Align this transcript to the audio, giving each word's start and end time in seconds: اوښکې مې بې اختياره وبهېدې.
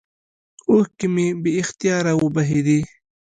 اوښکې 0.69 1.07
مې 1.13 1.27
بې 1.41 1.51
اختياره 1.61 2.13
وبهېدې. 2.21 2.79